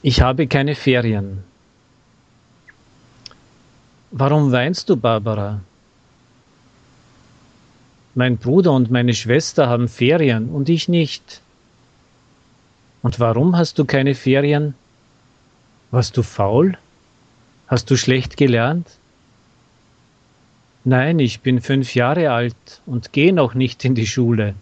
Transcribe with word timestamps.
Ich 0.00 0.20
habe 0.20 0.46
keine 0.46 0.76
Ferien. 0.76 1.42
Warum 4.12 4.52
weinst 4.52 4.88
du, 4.88 4.96
Barbara? 4.96 5.60
Mein 8.14 8.38
Bruder 8.38 8.72
und 8.72 8.92
meine 8.92 9.12
Schwester 9.12 9.68
haben 9.68 9.88
Ferien 9.88 10.50
und 10.50 10.68
ich 10.68 10.88
nicht. 10.88 11.40
Und 13.02 13.18
warum 13.18 13.56
hast 13.56 13.78
du 13.78 13.84
keine 13.84 14.14
Ferien? 14.14 14.74
Warst 15.90 16.16
du 16.16 16.22
faul? 16.22 16.78
Hast 17.66 17.90
du 17.90 17.96
schlecht 17.96 18.36
gelernt? 18.36 18.86
Nein, 20.84 21.18
ich 21.18 21.40
bin 21.40 21.60
fünf 21.60 21.94
Jahre 21.96 22.30
alt 22.30 22.82
und 22.86 23.12
gehe 23.12 23.32
noch 23.32 23.54
nicht 23.54 23.84
in 23.84 23.94
die 23.96 24.06
Schule. 24.06 24.54